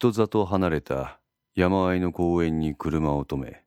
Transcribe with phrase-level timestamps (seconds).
[0.00, 1.18] 人里離れた
[1.56, 3.64] 山あいの公園に車を止め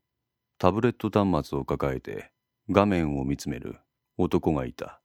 [0.60, 2.32] タブレット端末を抱えて
[2.70, 3.80] 画面を見つめる
[4.18, 5.02] 男がいた。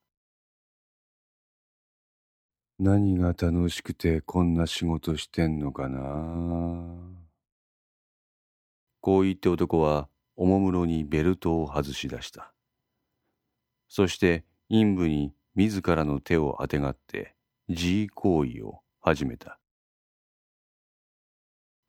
[2.78, 6.00] 何が楽しくてこんな仕事してんのかな？
[9.00, 12.52] こう言って男はおもむろにベルトを外し出した。
[13.88, 17.34] そして陰部に自らの手をあてがって
[17.66, 19.58] 自慰行為を始めた。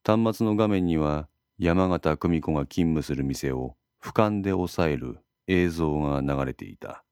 [0.07, 1.27] 端末の画面には
[1.59, 7.03] 山形久美子が勤務する店を俯瞰で抑える映像が流れていた。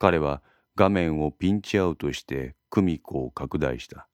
[0.00, 0.42] 彼は
[0.74, 4.08] 画面をピンチアウトして久美子を拡大した。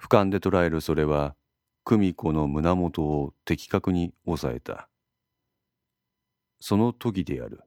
[0.00, 1.36] 俯瞰で捉えるそれは
[1.84, 4.88] 久美子の胸元を的確に押さえた。
[6.60, 7.60] その時である。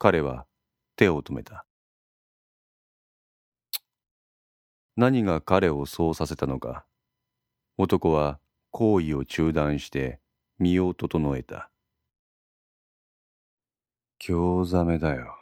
[0.00, 0.46] 彼は
[0.96, 1.64] 手を止めた。
[4.96, 6.87] 何が彼をそうさせたのか。
[7.80, 8.40] 男は
[8.72, 10.18] 行為を中断して
[10.58, 11.70] 身を整えた。
[14.18, 15.36] 興ざめだよ。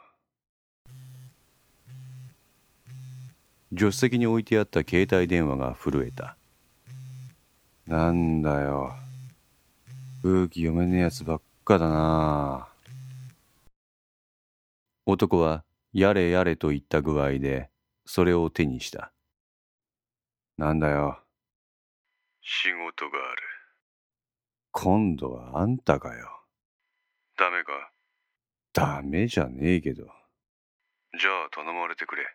[3.71, 6.37] 助手席に置いてあった携帯電話が震えた。
[7.87, 8.93] なんだよ。
[10.21, 12.67] 空気読めねえやつばっかだな。
[15.07, 17.71] 男はやれやれと言った具合で
[18.05, 19.11] それを手にした。
[20.59, 21.19] なんだよ。
[22.49, 23.41] 仕事がある。
[24.71, 26.29] 今度はあんたかよ。
[27.37, 27.91] ダメか？
[28.71, 30.05] ダメじゃねえけど。
[31.19, 32.25] じゃあ頼まれてくれ。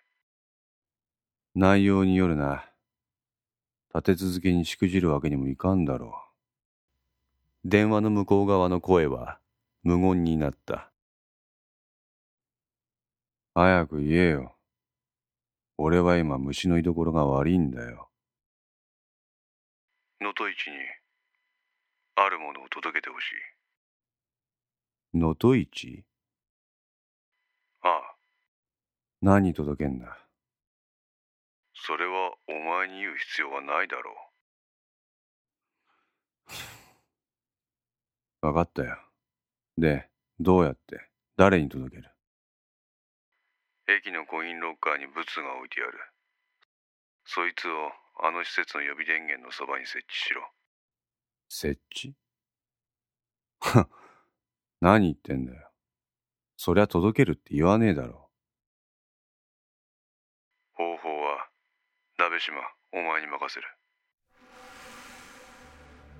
[1.54, 2.68] 内容によるな。
[3.94, 6.14] 立て続けにしくじるわけにもいかんだろ
[7.64, 7.68] う。
[7.70, 9.38] 電話の向こう側の声は
[9.82, 10.90] 無言になった。
[13.54, 14.56] 早く言えよ。
[15.78, 18.10] 俺は今虫の居所が悪いんだよ
[20.22, 20.76] 能登市に
[22.16, 25.18] あるものを届けてほしい。
[25.18, 26.04] 能登市
[27.82, 28.14] ああ。
[29.20, 30.18] 何届けんだ？
[31.74, 34.30] それはお前に言う必要はないだろ
[38.40, 38.98] 分 かったよ。
[39.76, 41.10] でどうやって？
[41.36, 42.10] 誰に届ける？
[43.88, 45.98] う駅のコインロッカーにブツが置いてある。
[47.24, 50.42] そいつをあの施設の予備電源のそばに設置しろ。
[51.48, 52.14] 設置？
[53.60, 53.88] は
[54.80, 55.70] 何言ってんだよ。
[56.56, 58.30] そりゃ届けるって言わねえだろ。
[60.74, 61.48] 方法は
[62.18, 62.56] 鍋島
[62.92, 63.66] お前に任せる。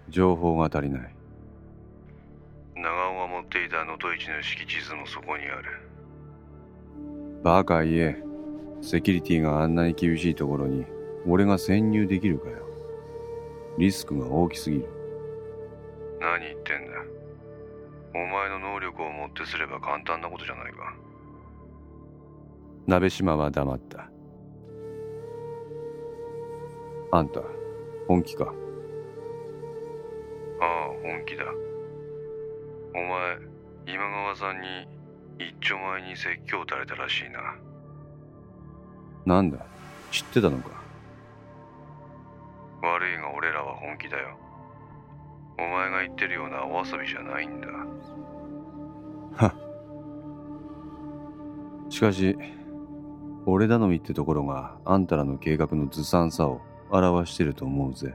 [0.09, 1.15] 情報が足りない。
[2.75, 5.89] 長尾が持っていた能登市の敷地図もそこにある。
[7.43, 8.23] バカ言え。
[8.83, 10.85] セキュリティがあんなに厳しいところに
[11.27, 12.57] 俺が潜入できるかよ
[13.79, 14.89] リスクが大きすぎる。
[16.21, 16.93] 何言ってんだ。
[18.15, 20.95] お前の能力をもってすれば簡単なことじゃないか。
[22.87, 24.11] 鍋島は黙った。
[27.13, 27.41] あんた
[28.09, 28.53] 本気か？
[30.61, 31.45] ああ本気だ。
[32.95, 33.39] お前
[33.87, 34.87] 今川さんに
[35.39, 37.55] 一丁前に説教垂れたらしいな。
[39.25, 39.65] なんだ？
[40.11, 40.82] 知ってたのか？
[42.83, 44.37] 悪いが俺らは本気だよ。
[45.59, 47.69] お前が言ってるようなお遊びじゃないんだ。
[51.89, 52.37] しかし
[53.47, 56.61] 俺頼みってところがあんたらの計画のずさんさを
[56.91, 58.15] 表してると思うぜ。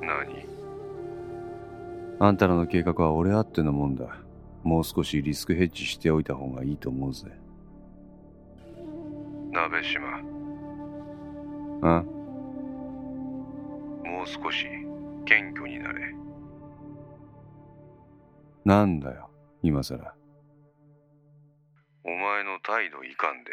[0.00, 0.46] 何？
[2.18, 4.06] あんたらの計画は俺あってのもんだ。
[4.62, 7.26] もう少しリスクヘッジしておいた方がいいと思うぜ。
[9.52, 10.20] 鍋島。
[11.82, 12.02] あ？
[12.02, 12.15] も
[14.26, 14.66] う少し
[15.24, 16.12] 謙虚になれ。
[18.64, 19.30] なんだよ
[19.62, 20.12] 今さら
[22.04, 23.52] お前の態度いかんで。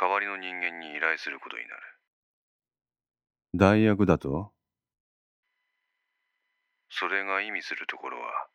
[0.00, 1.80] 代わりの人間に依頼することになる。
[3.54, 4.52] 代役だと？
[6.90, 8.48] それが意味するところは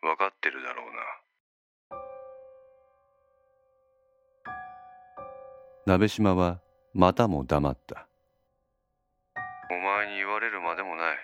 [0.00, 0.86] 分かってるだろう
[5.86, 5.94] な。
[5.94, 6.60] 鍋島は
[6.94, 8.05] またも黙った
[10.46, 11.16] れるまでもない。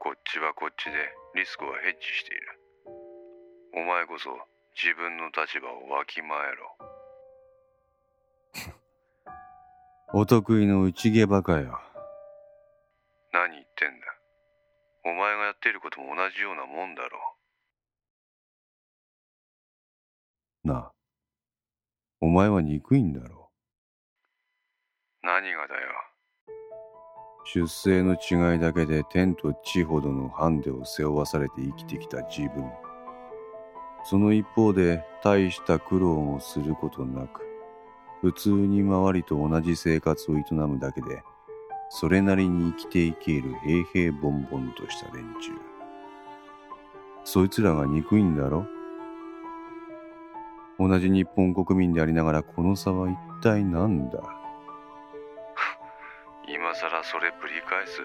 [0.00, 2.58] こっちはこっちでリスクはヘッジしている。
[3.74, 4.30] お前こそ
[4.74, 6.76] 自分の立場をわきまえろ。
[10.12, 11.80] お得意の内毛ばかよ
[13.32, 14.06] 何言ってんだ。
[15.04, 17.36] お前がやっていることも同じようなもんだろ。
[20.64, 20.92] なあ。
[22.20, 23.52] お前は憎いんだろ。
[25.22, 26.11] 何がだよ
[27.44, 32.70] 出生の違いだけで天と地ほどのハンデを背負わされて生きてきた自分。
[34.04, 37.40] その一方で大した苦労もすることなく
[38.20, 41.22] 普通に周りと同じ生活を営むだけで
[41.88, 45.52] それなりに生きていける平平凡々とした連中。
[47.24, 48.66] そいつらが憎いんだろ？
[50.80, 54.18] 同じ日本国民でありながらこの差は一体何だ？
[56.72, 58.00] 今さらそれぶり返す？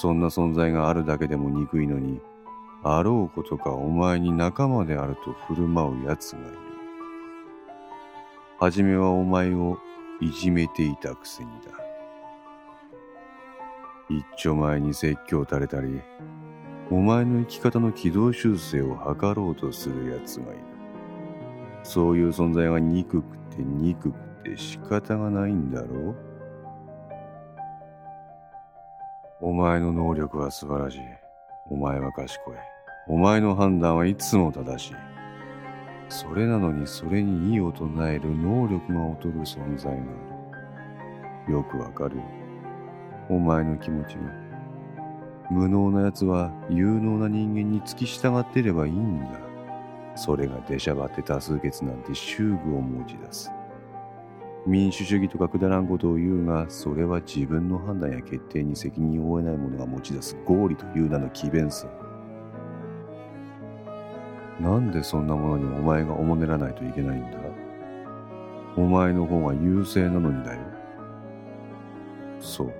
[0.00, 2.20] そんな存在があるだけでも憎いのに
[2.84, 6.56] あろうことかお前に仲間であると振る舞う奴がいる。
[8.60, 9.78] はじめはお前を
[10.20, 11.72] いじめていたくせにだ。
[14.08, 16.00] 一丁前に説教垂れたり
[16.92, 20.58] お前の生き方の軌道修正を図ろうとする奴がいる。
[21.82, 26.27] そういう存在が憎くて憎くて仕方がないんだろう？
[29.40, 31.00] お前の能力は素晴らしい。
[31.70, 32.54] お前は賢い。
[33.06, 34.94] お前の判断はいつも正しい。
[36.08, 41.52] それなのにそれに異を唱える能力が劣る存在がある。
[41.52, 42.20] よくわかる。
[43.28, 44.22] お前の気持ちが。
[45.52, 49.38] 無能な奴は有能な人間に付き従ってればいいんだ。
[50.16, 53.52] それが出しゃばって多数決なんて祝具を持ち出す。
[54.66, 61.88] 民主主義とかくだらんことを言うが、それは自分の判断や決定に責任を負えない者が持ち出す合理という名の詭弁さ。
[64.60, 67.38] なんでそんなものにお前がおもねらないといけないんだ？
[68.76, 70.60] お前の方が優勢なのにだよ。
[72.40, 72.72] そう。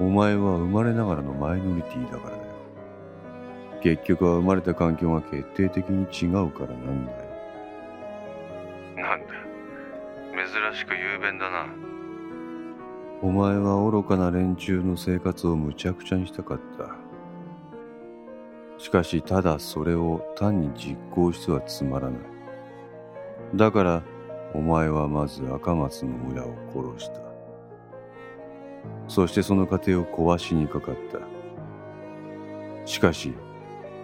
[0.00, 2.42] お前は生まれながらのマイノリティだからだよ。
[3.82, 7.18] 結局は生まれた環境が決定的に違うからなんだよ。
[8.96, 9.26] なんだ
[10.74, 11.66] しく雄弁だな
[13.22, 16.94] お前は愚かな連中の生活をむちゃくちゃにしたかった。
[18.76, 22.20] しかし、ただそれを単に実行してはつまらない。
[23.54, 24.02] だから、
[24.52, 26.54] お前はまず赤松の親を
[26.96, 27.20] 殺した。
[29.08, 31.18] そしてその家庭を壊しにかかった。
[32.86, 33.32] しかし、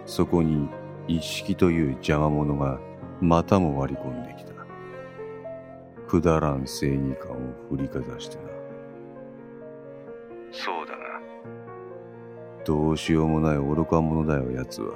[0.05, 0.67] そこに
[1.07, 2.79] 一式という邪魔者が
[3.19, 4.60] またも割り込んできた。
[6.11, 7.35] くだらん正義感を
[7.69, 8.41] 振りかざしてな。
[10.51, 11.21] そうだな
[12.65, 14.93] どうしようもない愚か者だよ、奴は。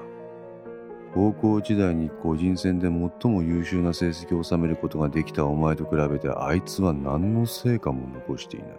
[1.14, 8.70] 高校時代に個人戦で最も優秀な成績を収めることができたお前と比べてあいつは何の成果も残していない。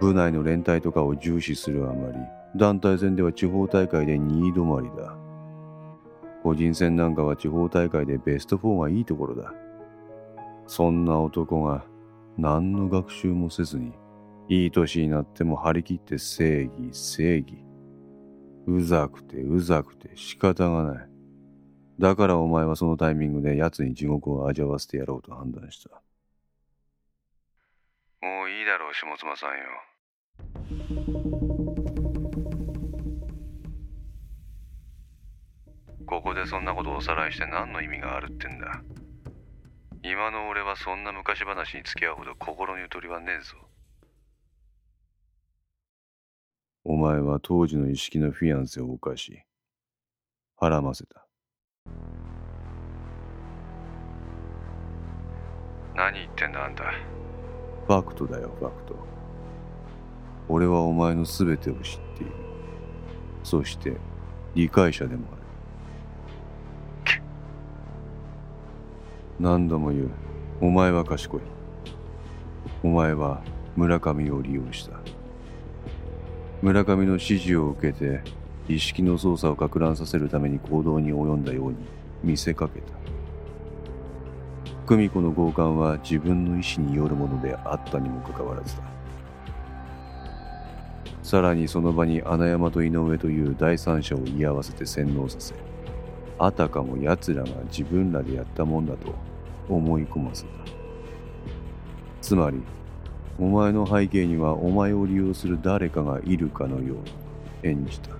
[0.00, 2.14] 部内の連帯とかを重視するあまり、
[2.56, 5.18] 団体戦では地方大会で2位止まりだ。
[6.42, 9.52] 個人戦なんかは地方大会でベスト4がいいところだ。
[10.66, 11.84] そんな男が
[12.38, 13.92] 何の学習もせずに、
[14.48, 17.64] いい年になっても張り切って正義、正義。
[18.66, 21.08] うざくてうざくて仕方がない。
[21.98, 26.02] だからお前はそのタイミングで奴に地獄を味わわせてやろうと判断した。
[28.22, 29.64] もういいだろう下妻さんよ
[36.06, 38.82] ここでそんなことをおさらいして何の意味があるってんだ
[40.04, 43.56] 今の俺はそんな昔話に付き合うほど心にゆとりはねえぞ
[46.84, 49.44] お前は当時の意識のフィアンセを犯し、
[50.60, 51.24] 孕ませた。
[55.94, 56.82] 何言ってんだあんた
[57.86, 58.96] ファクトだよ、ファクト。
[60.48, 62.32] 俺はお前の全てを知っている。
[63.44, 63.96] そして、
[64.56, 65.41] 理解者でもある。
[69.42, 70.10] 何度も言う。
[70.60, 71.40] お前は賢い。
[72.84, 73.42] お前は
[73.74, 75.00] 村上を利用した。
[76.62, 78.22] 村上の指示を受けて、
[78.68, 81.76] 意識の操作を攪乱させるために行動に及んだように
[82.22, 82.92] 見せかけた。
[84.86, 88.84] 久美子の強姦は自分の意思によるものであったにもかかわらずだ。
[91.24, 95.52] さらにその場に穴山と井上という第三者を居合わせて洗脳させ、
[96.38, 99.31] あたかも奴らが自分らでやったもんだと
[99.68, 100.48] 思い込ませた。
[102.20, 102.60] つまり、
[103.38, 107.02] お前の背景にはお前を利用する誰かがいるかのように
[107.62, 108.10] 演じた。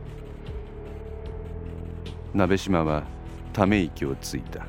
[2.35, 3.05] 鍋島は
[3.53, 4.67] ため息をついた。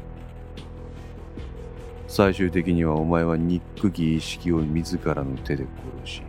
[2.07, 5.65] 最終的にはお前は憎き意識を自らの手で
[6.03, 6.21] 殺し、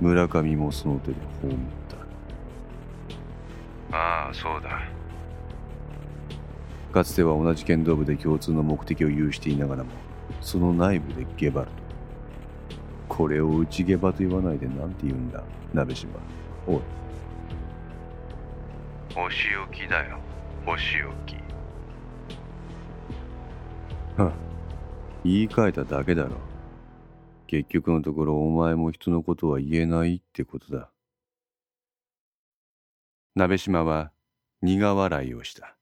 [0.00, 1.54] 村上もその手で葬っ
[3.90, 3.96] た。
[3.96, 4.95] ああそうだ
[6.96, 9.90] かつては同じ剣道部で共通の目的を有していながらも、
[10.40, 11.72] その内部でゲバルト。
[13.06, 16.18] これを内ゲバと言わないでなんて言うんだ、鍋島。
[16.66, 16.80] おい。
[19.14, 20.18] お仕置きだよ
[20.66, 21.36] お仕置き
[24.18, 24.32] は
[25.22, 26.38] 言い換えただけだろ。
[27.46, 30.90] 結局のところお前も人のことは言えないってことだ。
[33.34, 34.12] 鍋島は
[34.62, 35.75] 苦笑いをした。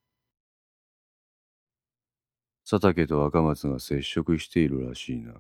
[2.69, 5.33] 佐竹と赤松が接触しているらしいな。
[5.33, 5.39] あ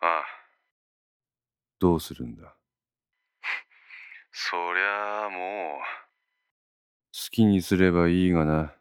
[0.00, 0.24] あ。
[1.78, 2.54] どうするんだ？
[4.30, 5.84] そりゃあもう。
[7.12, 8.74] 好きにすればいいがな。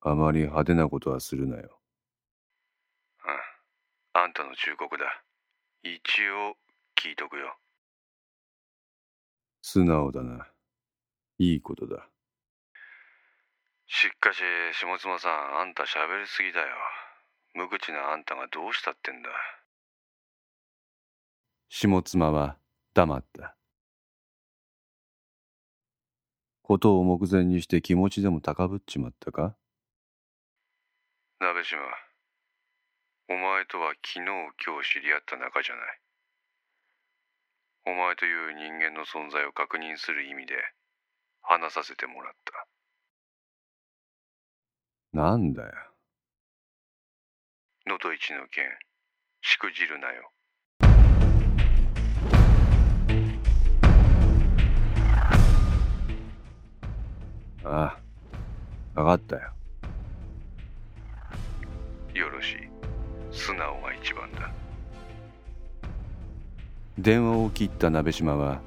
[0.00, 1.80] あまり派手なことはするなよ。
[3.22, 3.28] あ
[4.14, 4.22] あ。
[4.24, 5.22] あんたの忠告だ。
[5.82, 6.00] 一
[6.30, 6.56] 応
[6.96, 7.56] 聞いとくよ。
[9.62, 10.50] 素直だな。
[11.38, 12.08] いいことだ。
[13.92, 14.38] しかし、
[14.72, 16.66] 下妻さん、あんた喋りすぎだよ。
[17.54, 19.28] 無口なあんたがどうしたってんだ。
[21.68, 22.56] 下妻は
[22.94, 23.56] 黙った。
[26.62, 29.56] ことを目前にして気持ちでも高ぶっちまったか？
[31.40, 31.80] 鍋島、
[33.28, 34.26] お前とは昨日
[34.64, 36.00] 今日知り合った仲じゃない。
[37.86, 40.54] お前という人間の存在を確認する意味で
[41.42, 42.69] 話させてもらった。
[45.12, 45.72] なんだよ。
[47.84, 48.64] 能登一の件、
[49.42, 50.30] しくじるなよ。
[57.64, 57.98] あ
[58.94, 59.42] あ、わかったよ。
[62.14, 62.56] よろしい。
[63.32, 64.52] 素直が一番だ。
[66.98, 68.60] 電話を切った鍋島は、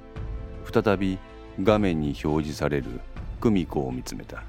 [0.73, 1.17] 再び
[1.62, 3.00] 画面に表示される
[3.39, 4.43] 久美子を見つめた。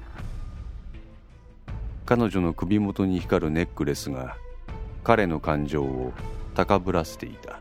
[2.05, 4.37] 彼女の首元に光るネックレスが
[5.03, 6.13] 彼の感情を
[6.53, 7.59] 高ぶらせていた。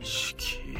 [0.00, 0.71] 意識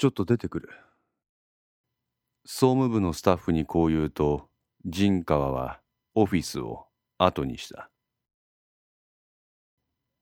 [0.00, 0.70] ちょっと出てくる。
[2.46, 4.48] 総務部のスタッフにこう言うと、
[4.86, 5.82] 陣川は
[6.14, 6.86] オフィスを
[7.18, 7.90] 後にした。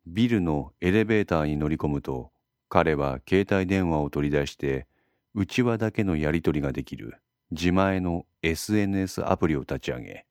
[0.04, 2.32] ビルのエレベーターに乗り込むと、
[2.68, 4.88] 彼は携帯電話を取り出して、
[5.32, 10.26] 内輪だけのやり取りができる自前の SNS アプリを立ち上げ、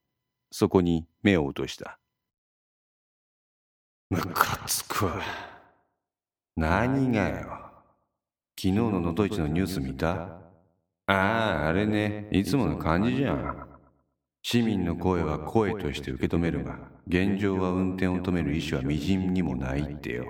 [0.51, 1.99] そこに目を落とした。
[4.09, 5.21] ムカつくわ。
[6.57, 7.66] 何がよ。
[8.59, 10.39] 昨日の能登市のニュース見た？
[11.05, 13.67] ああ、あれね、いつもの感じじゃん。
[14.41, 20.25] 市民の声は声として受け止めるが、現状は運転を止める意思は微塵にもないってよ。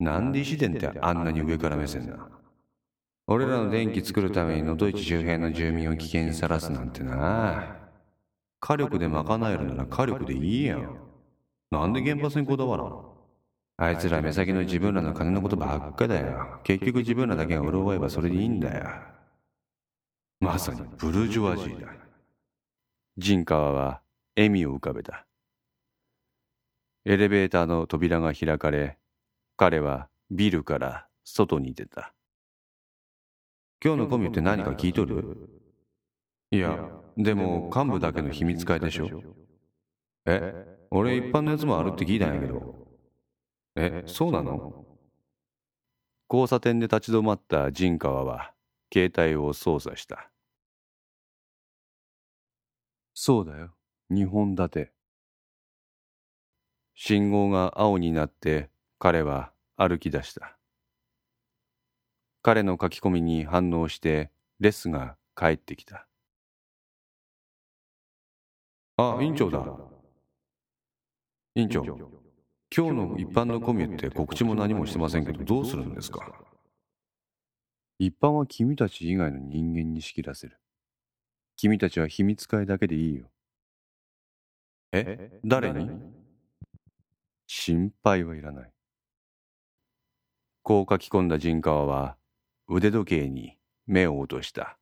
[0.00, 2.28] なんで石電ってあんなに上から目線な
[3.28, 7.76] 俺らの電気作るために能登市周辺の住民を危険にさらすなんてな。
[8.58, 10.98] 火力で賄えるなら火力でいいやん。
[11.70, 13.17] なんで原発にこだわらん
[13.80, 16.58] あいつら目先の自分らの金のことばっかだよ。
[16.64, 18.90] 結局自分らだけが潤えばそれでいいんだよ。
[20.40, 21.86] まさにブルジョワジーだ。
[23.16, 24.00] 陣川は
[24.36, 25.26] 笑みを浮かべた。
[27.04, 28.98] エレベーターの扉が開かれ、
[29.56, 32.12] 彼はビルから外に出た。
[33.82, 35.36] 今日のコミュって何か聞いとる？
[36.50, 36.84] いや、
[37.16, 39.22] でも幹部だけの秘密会でしょ
[40.26, 42.77] え、俺一般のやつもあるって聞いたんやけど。
[43.80, 44.84] え、そうなの？
[46.28, 48.52] 交差点で立ち止まった陣川は
[48.92, 50.30] 携帯を操作した。
[53.14, 53.70] そうだよ、
[54.10, 54.92] 2本立て。
[56.94, 58.68] 信号が青になって
[58.98, 60.58] 彼は歩き出した。
[62.42, 66.08] 彼の書き込みに反応してレスが帰ってきた。
[68.96, 69.64] あ、委員長だ。
[71.54, 72.27] 委員長。
[72.74, 76.32] 今日の一般のコミュって告知も何もしてませんけどどうするんですか？
[77.98, 80.58] 一般は君たち以外の人間に仕切らせる。
[81.56, 83.30] 君たちは秘密会だけでいいよ。
[84.92, 85.40] え？
[85.44, 85.90] 誰に？
[87.46, 88.70] 心配はいらない。
[90.62, 92.16] こう書き込んだ陣川は
[92.68, 93.56] 腕時計に
[93.86, 94.78] 目を落とした。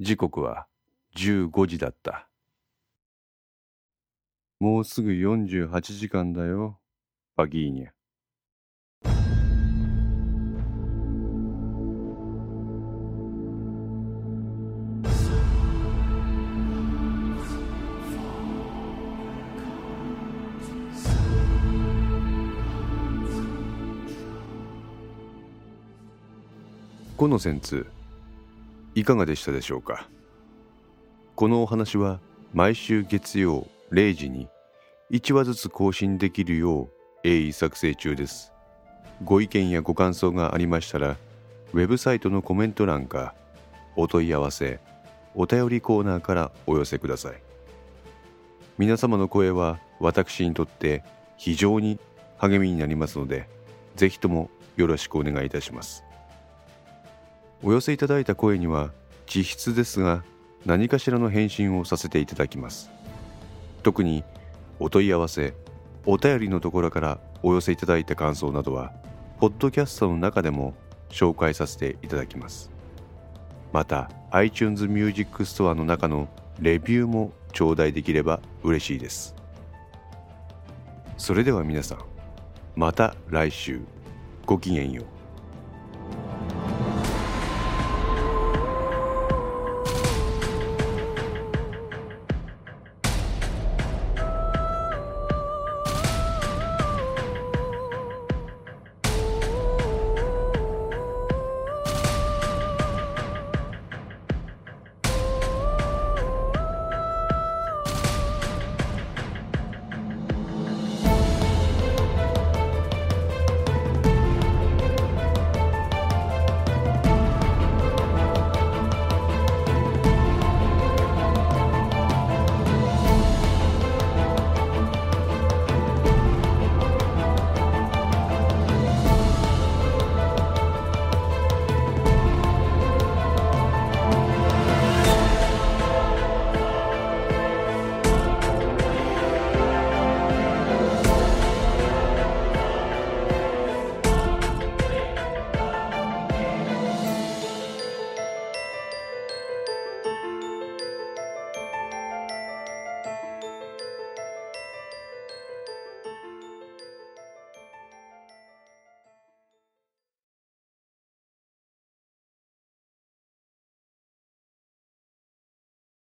[0.00, 0.66] 時刻は
[1.16, 2.28] 15時だった
[4.62, 6.78] もうすぐ48時間だよ
[7.34, 7.90] パギーニャ。
[27.16, 27.84] この戦通
[28.94, 30.08] いかがでしたでしょうか？
[31.34, 32.20] このお話は
[32.54, 34.48] 毎週月曜0時に
[35.12, 36.90] 1話ずつ更新できるよう
[37.22, 38.50] 鋭意作成中です。
[39.22, 41.18] ご意見やご感想がありましたら
[41.74, 43.34] ウェブサイトのコメント欄か
[43.94, 44.80] お問い合わせ
[45.34, 47.34] お便りコーナーからお寄せください。
[48.78, 51.04] 皆様の声は私にとって
[51.36, 52.00] 非常に
[52.38, 53.50] 励みになりますので
[53.96, 56.04] ぜひともよろしくお願いいたします。
[57.62, 58.92] お寄せいただいた声には
[59.26, 60.24] 実質ですが
[60.64, 62.90] 何かしらの返信をさせていただきます。
[63.82, 64.24] 特に
[64.82, 65.54] お問い合わせ
[66.06, 68.92] お便りのところからお寄せいただいた感想などは
[69.38, 70.74] ポッドキャストの中でも
[71.08, 72.68] 紹介させていただきます。
[73.72, 79.36] また iTunes Music Store の中のレビューも頂戴できれば嬉しいです。
[81.16, 81.98] それでは皆さん
[82.74, 83.80] また来週。
[84.46, 85.21] ごきげんよう。